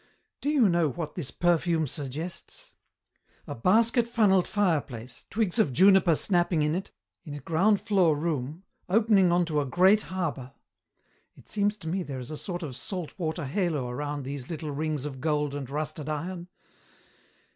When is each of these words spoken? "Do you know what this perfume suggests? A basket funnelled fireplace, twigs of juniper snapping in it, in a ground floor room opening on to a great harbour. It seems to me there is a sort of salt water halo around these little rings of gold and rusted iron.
"Do 0.41 0.49
you 0.49 0.67
know 0.67 0.89
what 0.89 1.13
this 1.13 1.29
perfume 1.29 1.85
suggests? 1.85 2.73
A 3.45 3.53
basket 3.53 4.07
funnelled 4.07 4.47
fireplace, 4.47 5.27
twigs 5.29 5.59
of 5.59 5.71
juniper 5.71 6.15
snapping 6.15 6.63
in 6.63 6.73
it, 6.73 6.89
in 7.23 7.35
a 7.35 7.39
ground 7.39 7.79
floor 7.79 8.17
room 8.17 8.63
opening 8.89 9.31
on 9.31 9.45
to 9.45 9.61
a 9.61 9.65
great 9.67 10.01
harbour. 10.01 10.55
It 11.35 11.47
seems 11.49 11.77
to 11.77 11.87
me 11.87 12.01
there 12.01 12.17
is 12.19 12.31
a 12.31 12.35
sort 12.37 12.63
of 12.63 12.75
salt 12.75 13.13
water 13.19 13.45
halo 13.45 13.87
around 13.89 14.23
these 14.23 14.49
little 14.49 14.71
rings 14.71 15.05
of 15.05 15.21
gold 15.21 15.53
and 15.53 15.69
rusted 15.69 16.09
iron. 16.09 16.47